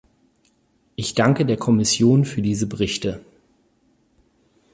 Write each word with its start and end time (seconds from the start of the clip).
Ich 0.95 1.13
danke 1.13 1.45
der 1.45 1.57
Kommission 1.57 2.25
für 2.25 2.41
diese 2.41 2.65
Berichte. 2.65 3.23